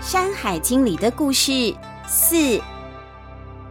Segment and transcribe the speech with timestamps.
[0.02, 1.74] 《山海经》里的故事
[2.06, 2.58] 四：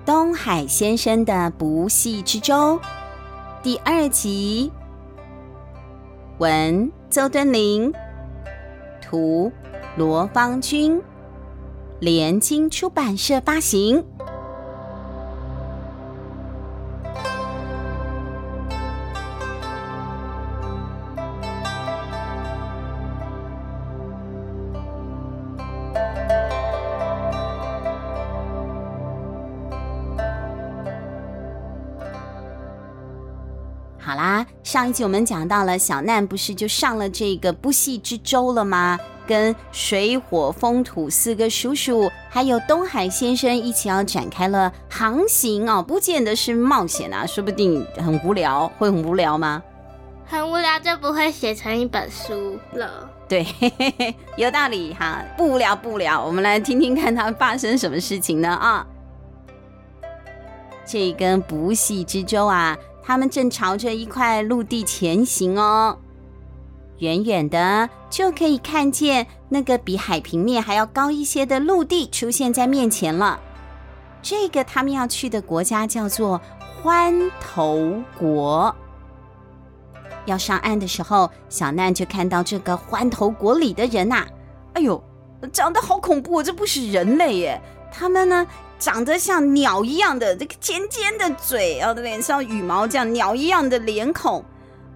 [0.06, 2.80] 东海先生的不系之舟
[3.64, 4.72] 第二集。
[6.38, 7.92] 文：邹敦林，
[9.02, 9.52] 图：
[9.98, 11.02] 罗芳君，
[12.00, 14.06] 联经出版社发行。
[34.10, 38.98] 好啦，上一集我们讲到了小难不是就上了这个不系之舟了吗？
[39.28, 49.62] 跟水火风土四个叔叔，还有东海先生一起要展开了航行哦，不见得是冒险啊，说不定很无聊，会很无聊吗？
[50.26, 53.08] 很无聊就不会写成一本书了。
[53.28, 58.88] 对，嘿嘿嘿，有道理哈，不无聊不无聊，我们来听听看它发生什么事情呢啊？
[60.84, 62.76] 这根不系之舟啊。
[63.10, 65.98] 他们正朝着一块陆地前行哦，
[67.00, 73.40] 远远的就可以看见那个比海平面还要高一些的陆地出现在面前了。
[74.22, 78.76] 这个他们要去的国家叫做欢头国。
[80.26, 84.24] 要上岸的时候，小难就看到这个欢头国里的人呐，
[84.74, 85.04] 哎呦，
[85.52, 87.60] 长得好恐怖，这不是人类耶！
[87.92, 88.46] 他们呢？
[88.80, 94.44] 长得像鸟一样的这个尖尖的嘴，然后脸上羽毛这样鸟一样的脸孔，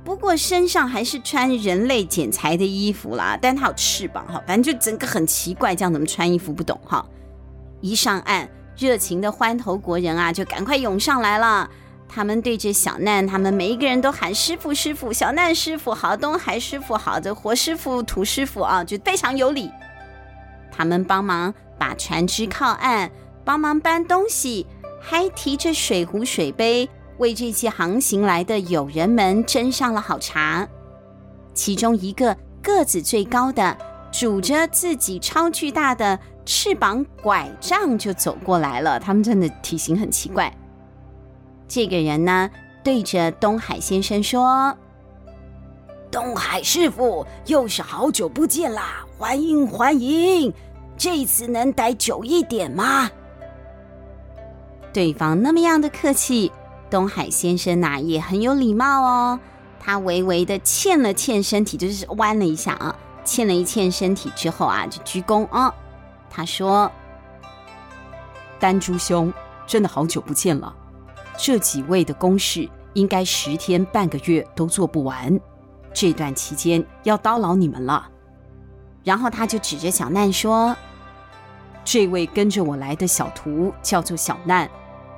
[0.05, 7.05] 不过身上还是穿人类剪裁的衣服啦，但它有翅膀哈，反正就整个很奇怪，这样怎么穿衣服不懂哈。
[7.81, 11.69] 一上岸，热情的欢头国人啊，就赶快涌上来了。
[12.07, 19.69] 他们对着小难，他们每一个人都喊师傅师傅，小难师傅好，东海师傅好，这活师傅土师傅啊，就非常有礼。
[20.71, 23.11] 他们帮忙把船只靠岸。
[23.45, 24.65] 帮忙搬东西，
[25.01, 30.67] 还提着水壶、水杯，为这些航行来的友人们斟上了好茶。
[31.53, 33.77] 其中一个个子最高的，
[34.11, 38.99] 拄着自己超巨大的翅膀拐杖就走过来了。
[38.99, 40.51] 他们真的体型很奇怪。
[41.67, 42.49] 这个人呢，
[42.83, 44.75] 对着东海先生说
[46.09, 50.53] ：“东海师傅，又是好久不见啦，欢迎欢迎！
[50.95, 53.09] 这次能待久一点吗？”
[54.93, 56.51] 对方那么样的客气，
[56.89, 59.39] 东海先生呐、也很有礼貌哦。
[59.79, 62.95] 他微微的欠了欠身体，就是弯了一下啊，
[63.25, 65.73] 欠了一欠身体之后啊，就鞠躬啊、
[66.29, 66.89] 他说
[68.59, 69.33] ：“丹珠兄，
[69.65, 70.73] 真的好久不见了。
[71.35, 75.37] 这几位的公事应该十天半个月都做不完，
[75.91, 78.07] 这段期间要叨劳你们了。”
[79.03, 80.73] 然后他就指着小难说
[81.83, 84.69] ：“这位跟着我来的小徒叫做小难。”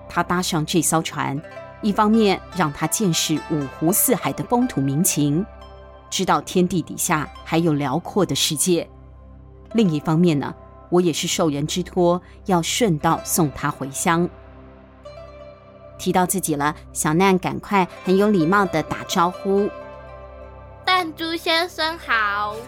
[0.07, 1.39] 他搭上这艘船，
[1.81, 5.45] 一方面让他见识五湖四海的风土民情，
[6.09, 8.87] 知道天地底下还有辽阔的世界；
[9.73, 10.53] 另一方面呢，
[10.89, 14.29] 我也是受人之托，要顺道送他回乡。
[15.97, 19.69] 提到自己了，小难赶快很有礼貌的打招呼
[20.85, 22.55] ：“弹珠先生好。”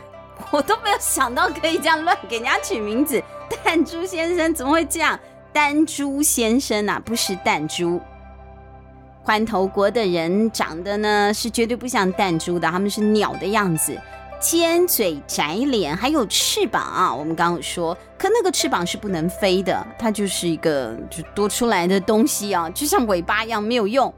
[0.52, 3.22] 我都没有想到可以这样乱给人家取名字，
[3.64, 5.20] 弹珠先生怎么会这样？
[5.54, 8.00] 丹珠先生啊，不是弹珠。
[9.24, 14.00] 欢头国的人长得呢是绝对不像弹珠的，他们是鸟的样子，
[14.40, 17.14] 尖嘴窄脸，还有翅膀啊。
[17.14, 24.14] 我们刚刚说，可那个翅膀是不能飞的，它就是一个就多出来的东西啊，就像尾巴一样没有用。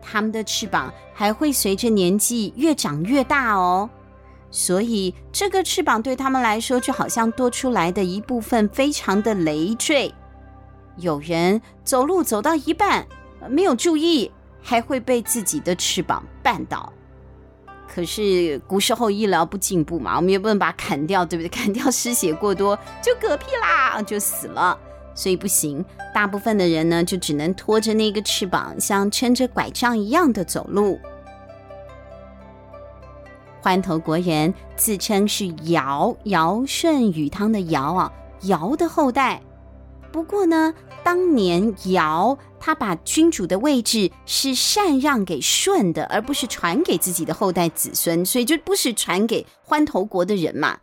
[0.00, 3.90] 他们的翅膀还会随着年纪越长越大哦，
[4.52, 10.14] 所以这个翅膀对他们来说就好像多出来的一部分，非常的累赘。
[10.96, 13.06] 有人走路走到一半，
[13.48, 14.30] 没有注意，
[14.62, 16.92] 还会被自己的翅膀绊倒。
[17.88, 21.48] 可是古时候医疗不进步嘛，我们也不能把它砍掉，对不对？
[21.50, 24.78] 砍掉失血过多就嗝屁啦，就死了。
[25.14, 25.82] 所以不行，
[26.12, 31.00] 大部分的人呢，就只能拖着那个翅膀，像撑着拐杖一样的走路。
[33.62, 39.40] 欢头国人自称是尧尧舜禹汤的尧啊，尧的后代。
[40.16, 40.72] 不过呢，
[41.04, 50.78] 当年尧他把君主的位置是禅让给舜的，而不是传给自己的后代子孙，所以就不是传给欢头国的人嘛。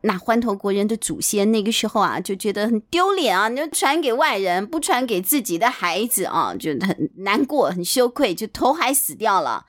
[0.00, 9.66] 那欢头国人的祖先那个时候啊，就觉得很丢脸啊，你就传给外人，不传给自己的孩子啊，就很难过、很羞愧，就投海死掉了。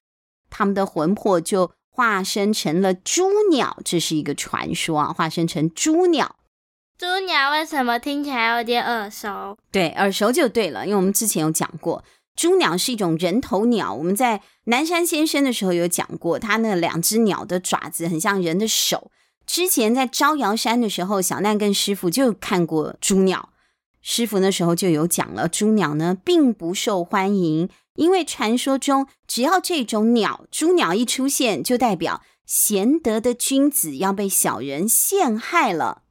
[0.49, 6.37] 他们的魂魄就化身成了猪鸟，这是一个传说啊，化身成猪鸟。
[7.01, 9.57] 猪鸟为什么听起来有点耳熟？
[9.71, 12.03] 对，耳熟就对了，因为我们之前有讲过，
[12.35, 13.91] 猪鸟是一种人头鸟。
[13.91, 19.09] 我们在南山先生的时候有讲过，它那两只鸟的爪子很像人的手。
[19.47, 23.49] 之前在招摇山的时候，小难跟师傅就看过猪鸟，
[24.03, 36.03] 师傅那时候就有讲了，猪鸟呢并不受欢迎，因为传说中只要这种鸟，猪鸟一出现，就代表贤德的君子要被小人陷害了。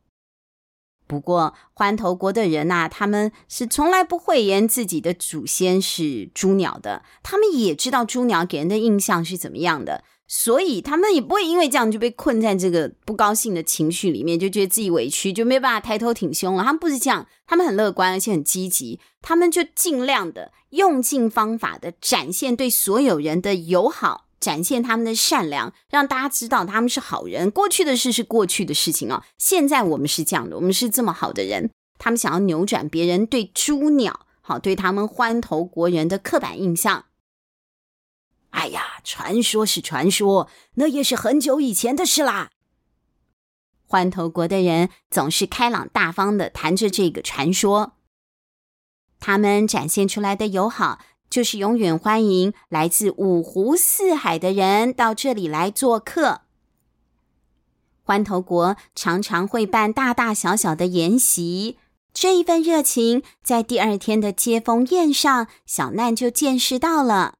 [1.11, 7.03] 不过，欢头国的人呐、啊，他们是从来不讳言自己的祖先是猪鸟的。
[7.25, 16.63] 他们也知道猪鸟给人的印象是怎么样的，所以他们也不会因为这样就被困在这个不高兴的情绪里面，就觉得自己委屈，就没办法抬头挺胸了。
[16.63, 19.01] 他们不是这样，他们很乐观，而且很积极。
[19.21, 24.27] 他们就尽量的用尽方法的展现对所有人的友好。
[24.41, 27.51] 展现他们的善良，让大家知道他们是好人。
[27.51, 31.71] 过去的事是过去的事情哦，现在我们是这样的，我们是这么好的人。
[31.99, 37.05] 他们想要扭转别人对猪鸟，好，对他们欢头国人的刻板印象。
[38.49, 42.51] 哎呀，传说是传说，那也是很久以前的事啦。
[43.85, 47.93] 欢头国的人总是开朗大方的谈着这个传说，
[49.21, 50.99] 他们展现出来的友好。
[51.31, 56.43] 就是永远欢迎来自五湖四海的人到这里来做客。
[58.03, 61.79] 欢头国常常会办大大小小的宴席，
[62.13, 67.40] 这一份热情在第二天的接风宴上，小难就见识到了。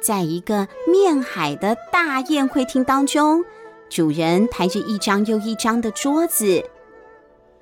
[0.00, 3.44] 在一个面海的大宴会厅当中，
[3.88, 6.64] 主人抬着一张又一张的桌子，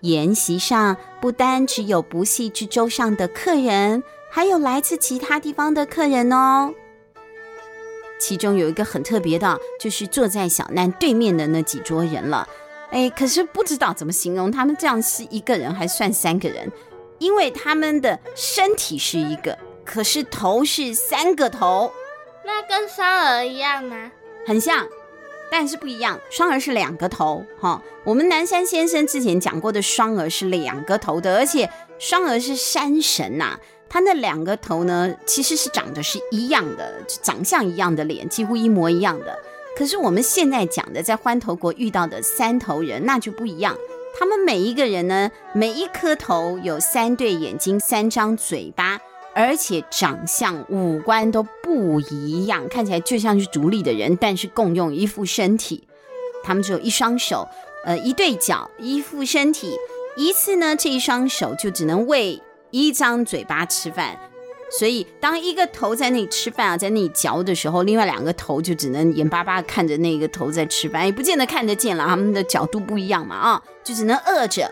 [0.03, 6.73] 宴席上不单只有不系之舟上的客人，还有来自其他地方的客人哦。
[8.21, 12.49] 其中有一个很特别的，就是坐在小难对面的那几桌人了。
[12.91, 16.71] 哎，可是不知道怎么形容他们这样是一个人还算三个人，
[17.19, 21.93] 因为他们的身体是一个，可是头是三个头。
[22.49, 24.11] 那跟双儿一样吗？
[24.47, 24.87] 很像，
[25.51, 26.19] 但是不一样。
[26.31, 27.83] 双儿是两个头，哈、哦。
[28.05, 39.39] 我们南山先生之前讲过的双儿是两个头的，而且双儿是山神呐、他那两个头呢，其实是长得是一样的，长相一样的脸，几乎一模一样的。
[39.77, 43.77] 可是我们现在讲的，在欢头国遇到的三头人，那就不一样。
[44.19, 48.99] 他们每一个人呢，每一颗头有三对眼睛，三张嘴巴。
[49.39, 55.87] 而且长相五官都不一样，看起来就像是独立的人，但是共用一副身体。
[56.43, 57.47] 他们只有一双手，
[57.85, 59.77] 呃，一对脚，一副身体。
[60.17, 62.43] 一次呢，这一双手就只能喂
[62.73, 64.19] 一张嘴巴吃饭。
[64.77, 72.05] 所以，当一个头在那里吃饭啊，在那里嚼的时候，另外两个头就只能眼巴巴看着那个头在吃饭，也不见得看得见了。
[72.05, 74.69] 他们的角度不一样嘛，啊，就只能饿着。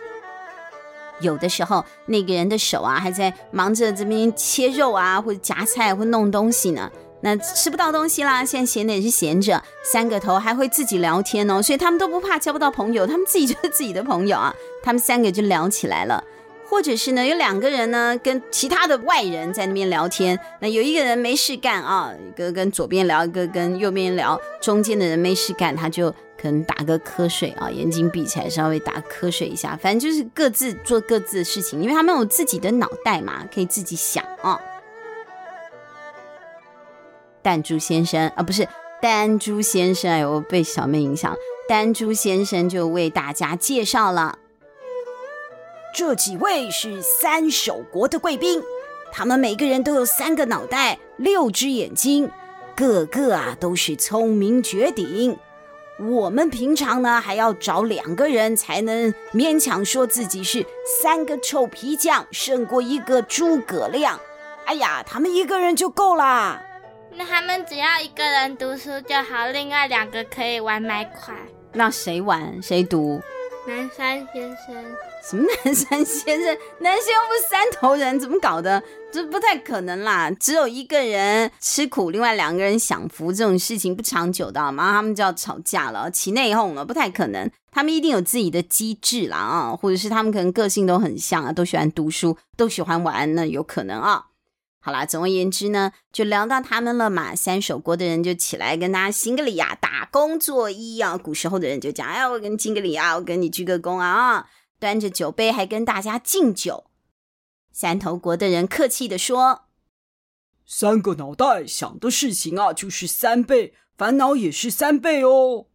[1.21, 6.91] 有的时候，那个人的手啊，还在忙着这边切肉啊，或者夹菜，或弄东西呢。
[7.23, 9.61] 那吃不到东西啦，现在闲的也是闲着。
[9.83, 14.55] 三个头还会自己聊天哦，所以他们都不怕交不到朋友，他们自己就是自己的朋友啊。
[14.83, 16.23] 他们三个就聊起来了。
[16.69, 20.39] 或者是呢，有两个人呢，跟其他的外人在那边聊天。
[20.61, 26.15] 那有一个人没事干啊，一个跟左边聊，一个跟右边聊，中间的人没事干，他就。
[26.47, 34.61] 可能打个瞌睡啊，眼睛闭起来，稍微打瞌睡一下，反正就是各自做各自的事情，因为他们有自己的脑袋嘛，可以自己想啊。
[37.43, 38.69] 弹珠先生啊，不是
[39.03, 41.37] 弹珠先生，哎，我被小妹影响了。
[41.69, 44.38] 弹珠先生就为大家介绍了，
[45.93, 48.62] 这几位是三首国的贵宾，
[49.11, 52.31] 他们每个人都有三个脑袋，六只眼睛，
[52.76, 55.37] 个个啊都是聪明绝顶。
[55.99, 60.65] 我们平常呢，还要找两个人才能勉强说自己是
[61.03, 64.21] 三个臭皮匠胜过一个诸葛亮。
[64.67, 66.62] 哎呀，他们一个人就够啦。
[67.12, 71.35] 那他们只要一个人读书就好，另外两个可以玩麦块。
[71.73, 73.23] 那谁玩谁读？
[73.67, 74.75] 南山先生？
[75.29, 76.57] 什么南山先生？
[76.79, 78.81] 南山又不是山头人，怎么搞的？
[79.13, 80.31] 这不太可能啦！
[80.31, 87.51] 只有一个人吃苦，另外两个人享福，这种事情不长久的，马上他们就要吵架了，起内讧了，不太可能。
[87.73, 94.27] 他们一定有自己的机智啦啊，或者是他们可能个性都很像啊，都喜欢读书，都喜欢玩，那有可能啊。
[94.87, 97.35] 好啦，总而言之呢，就聊到他们了嘛。
[97.35, 101.19] 三首国的人就起来跟大家行个礼啊，打工作揖啊。
[101.19, 106.85] 古时候的人就讲，哎，我跟你敬个礼啊，我跟你鞠个躬啊，端着酒杯还跟大家敬酒。
[107.73, 109.62] 三头国的人客气地说
[110.64, 115.66] ：“三个脑袋想的事情啊，就是三倍，烦恼也是三倍哦。”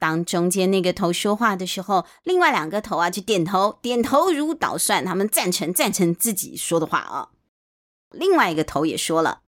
[0.00, 7.28] 当中间那个头说话的时候，另外两个头啊就点头，点头如捣蒜，他们赞成赞成自己说的话啊。
[8.12, 9.42] 另外一个头也说了：“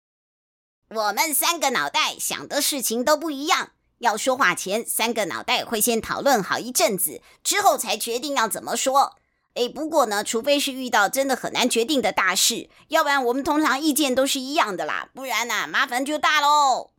[0.91, 9.17] 我们三个脑袋想的事情都不一样，要说话前，三个脑袋会先讨论好一阵子，之后才决定要怎么说。
[9.55, 16.93] 哎，不过呢，除非是遇到真的很难决定的大事，要不然我们通常意见都是一样的啦，不然呢，麻烦就大喽。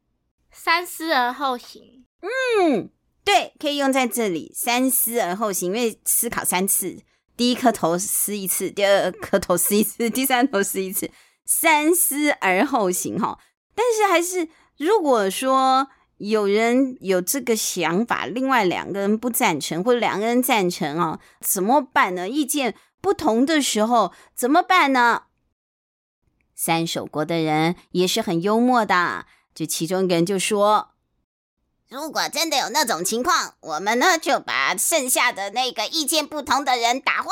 [0.52, 2.06] 三思而后行。
[2.22, 2.90] 嗯，
[3.26, 7.00] 对，可以用在这里，三思而后行，因为思考三次，
[7.36, 11.10] 第一颗头思一次，第二颗头思一次，第三头思一次。”
[11.46, 13.40] 三思而后行，哈，
[13.76, 22.30] 但是还是如果说有人有这个想法，另外两个人不赞成，或者两个人赞成啊，怎么办呢？
[22.30, 25.24] 意见不同的时候怎么办呢？
[26.56, 30.92] 三守国的人也是很幽默的，就其中一个人就说
[31.90, 37.32] ：“如果真的有那种情况，我们呢就把剩下的那个意见不同的人打昏。”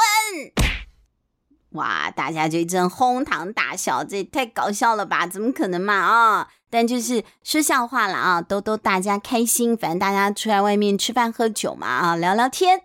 [1.72, 2.12] 哇！
[2.12, 5.25] 大家就一阵哄堂大笑，这也太搞笑了吧？
[5.25, 6.50] 怎么可能嘛啊！
[6.70, 9.75] 但就是说笑话了啊，逗逗大家开心。
[9.75, 12.84] 反正大家出来外面吃饭喝酒嘛啊，聊聊天。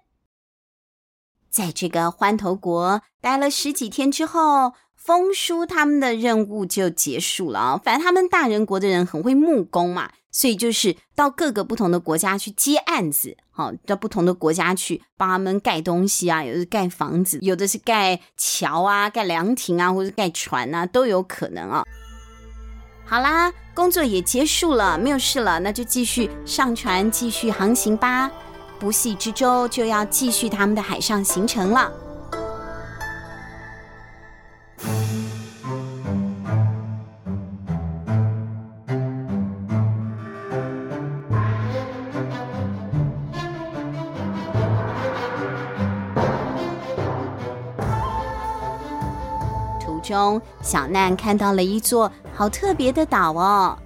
[1.51, 4.75] 在这个欢头国待了十几天之后，
[5.07, 7.81] 风叔他们的任务就结束了啊。
[7.83, 10.11] 反正他们大人国的人很会木工嘛。
[10.33, 21.83] 所以就是到各个不同的国家去接案子，好，到不同的国家去帮他们盖东西啊，有的盖房子，有的是盖桥啊、盖凉亭啊，或者盖船啊，都有可能啊。
[23.07, 28.31] 好啦，工作也结束了，没有事了，那就继续上船，继续航行吧。
[28.79, 31.91] 不系之舟就要继续他们的海上行程了。
[50.07, 53.77] 中小难看到了一座好特别的岛哦，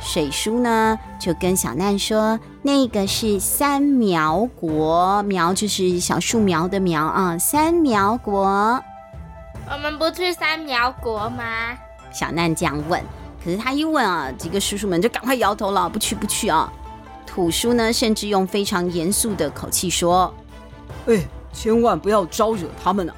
[0.00, 8.82] 水叔呢就跟小难说，那个是三苗国，苗就是小树苗的苗啊，三苗国。
[9.70, 11.44] 我们不去三苗国吗？
[12.10, 13.00] 小难这样问，
[13.44, 16.72] 可是他一问啊，几个叔叔们就赶快摇头了，不去不去啊。
[17.26, 20.32] 土叔呢，甚至用非常严肃的口气说
[21.06, 23.14] ：“哎，千万不要招惹他们啊！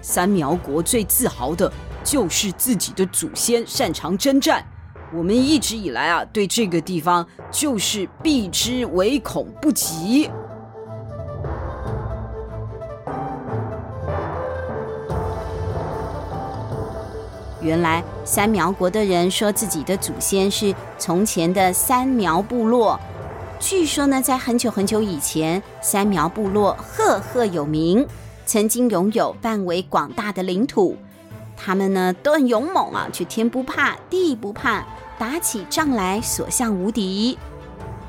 [0.00, 1.72] 三苗国最自豪的。”
[2.06, 4.64] 就是自己的祖先擅长征战，
[5.12, 10.30] 我们一直以来啊，对这个地方就是避之唯恐不及。
[17.60, 23.00] 原来三苗国的人说自己的祖先是从前的三苗部落，
[23.58, 28.06] 据说呢，在很久很久以前，三苗部落赫赫有名，
[28.44, 30.96] 曾经拥有范围广大的领土。
[31.56, 34.84] 他们呢都很勇猛啊，却天不怕地不怕，
[35.18, 37.38] 打起仗来所向无敌。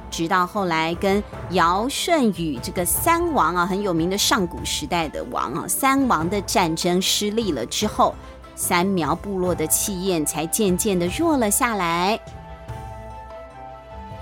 [0.10, 8.16] 直到后来跟尧舜禹这个三王啊，很有名的上古时代的王啊，三王的战争失利了之后，
[8.56, 12.20] 三苗部落的气焰才渐渐的弱了下来。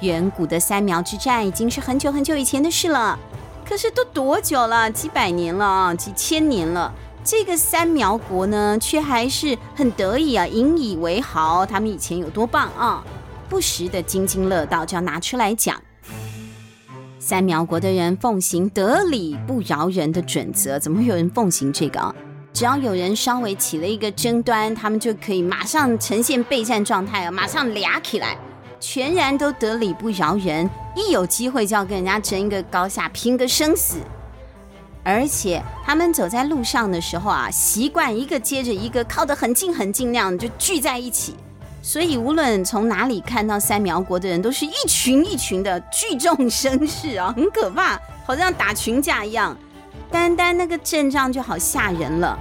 [0.01, 3.17] 远古的三苗之战已经是很久很久以前的事了，
[3.63, 4.89] 可是都多久了？
[4.91, 6.93] 几百年了啊，几千年了。
[7.25, 11.65] 这个三苗国呢，却还是很得意啊，引以为豪。
[11.65, 13.03] 他们以前有多棒啊，
[13.49, 15.81] 不时的津津乐道，就要拿出来讲。
[17.17, 22.13] 三苗国的人奉行得理不饶人的准则，怎么会有人奉行这个啊？
[22.53, 28.37] 只要有人稍微起了一个争端，他们就可以马上呈现备战状态啊，马上俩起来，
[28.79, 33.97] 全然都得理不饶人，一有机会就要跟人家争一个高下，拼个生死。
[35.05, 41.35] 而且他们走在路上的时候啊，习惯一个接着一个靠得很近很近那样就聚在一起，
[41.83, 49.55] 所以无论从哪里看到三苗国的人，都是一群一群的聚众声势啊，很可怕，好像打群架一样。
[50.09, 52.37] 单单那个阵仗就好吓人了。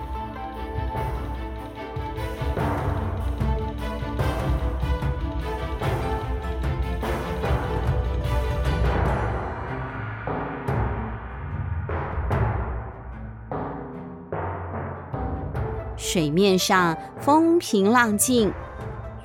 [16.15, 18.53] 水面上风平浪静，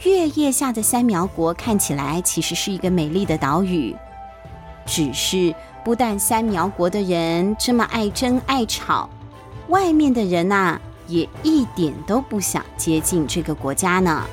[0.01, 3.95] 月夜下的三苗国看起来其实是一个美丽的岛屿。
[4.87, 5.53] 只是
[5.85, 9.07] 不但三苗国的人这么爱争爱吵，
[9.67, 14.25] 外面的人呐也一点都不想接近这个国家呢。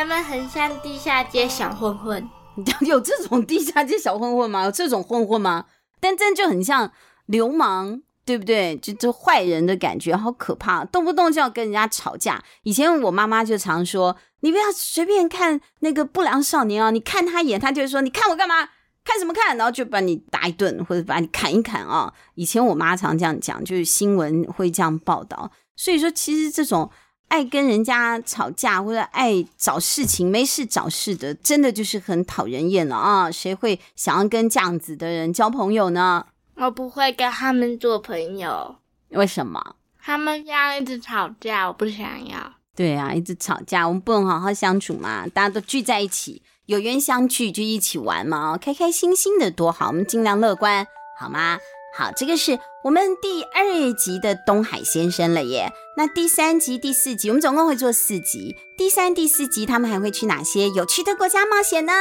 [0.00, 2.26] 他们很像地下街小混混，
[2.88, 4.64] 有这种地下街小混混吗？
[4.64, 5.66] 有这种混混吗？
[6.00, 6.90] 但这就很像
[7.26, 8.78] 流氓，对不对？
[8.78, 12.42] 就就坏人的感觉，好可怕，动不动就要跟人家吵架。
[12.62, 18.70] 以前我妈妈就常说：“你不要随便看那个不良少年啊，你看他一眼，他就会说：‘你看我干嘛？
[19.04, 25.52] 看什么看？’然后就把你打一顿，或者把你砍一砍啊。”以前我妈常这样讲，就是新闻会这样报道。
[25.76, 26.90] 所以说，其实这种。
[27.30, 33.30] 爱跟人家吵架或者爱找事情，没事找事的，真的就是很讨人厌了啊！
[33.30, 36.26] 谁会想要跟这样子的人交朋友呢？
[36.56, 38.76] 我不会跟他们做朋友。
[39.10, 39.76] 为什么？
[40.02, 42.52] 他们这样一直吵架，我不想要。
[42.74, 45.26] 对啊，一直吵架，我们不能好好相处嘛？
[45.28, 49.86] 大家都聚在一起，有缘相聚就一起玩嘛，开开心心的多好。
[49.88, 50.84] 我们尽量乐观，
[51.18, 51.58] 好吗？
[51.96, 55.70] 好，这个是我们第二集的东海先生了耶。
[55.98, 58.56] 那第三集、第四集，我们总共会做四集。
[58.74, 61.92] 第三、第四集，他们还会去哪些有趣的国家冒险呢？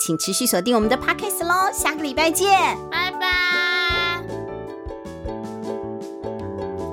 [0.00, 2.48] 请持续锁定我们的 Podcast 喽，下个礼拜见，
[2.90, 4.24] 拜拜。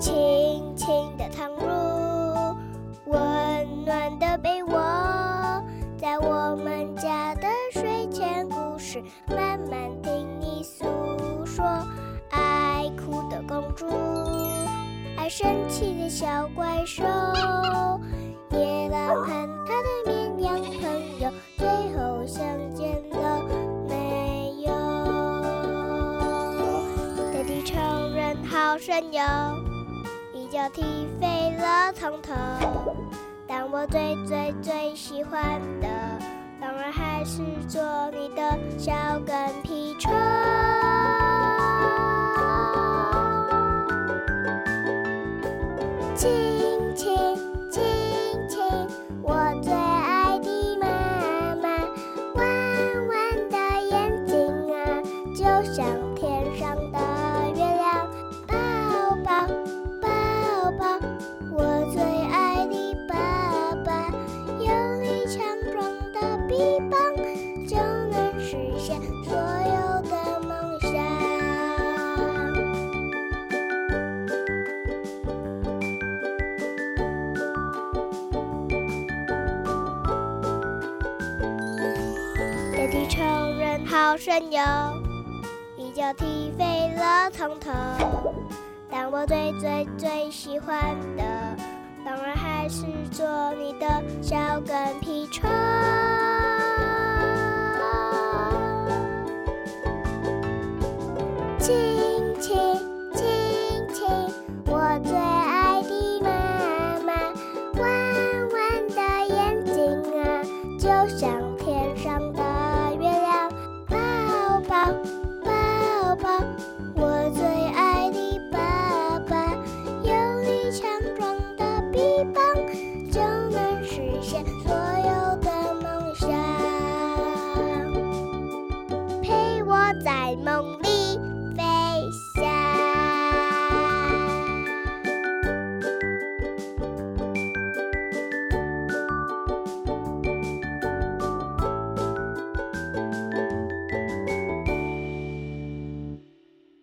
[0.01, 2.57] 轻轻的躺入
[3.05, 4.73] 温暖的被窝，
[5.97, 9.89] 在我们家的睡前故事，慢慢
[13.49, 13.87] 公主，
[15.17, 17.03] 爱生气的小怪兽，
[18.51, 19.25] 野狼和
[19.65, 23.41] 他的绵羊朋友，最后相见了
[23.87, 24.71] 没有？
[27.31, 29.23] 爹地承认好神勇，
[30.31, 30.83] 一脚踢
[31.19, 32.35] 飞了苍头。
[33.47, 35.87] 但我最最最喜欢的，
[36.61, 37.81] 当然还是做
[38.11, 38.93] 你的小
[39.25, 40.13] 跟屁虫。
[82.91, 83.21] 地球
[83.59, 84.61] 人好神哟，
[85.77, 87.69] 一脚踢飞了从头。
[88.89, 91.23] 但我最最最喜欢的，
[92.03, 93.85] 当然还是做你的
[94.23, 95.47] 小跟屁虫。
[101.59, 102.57] 亲亲
[103.13, 104.07] 亲亲，
[104.65, 107.13] 我最爱的妈妈，
[107.79, 109.77] 弯弯的眼睛
[110.23, 110.41] 啊，
[110.79, 111.38] 就像。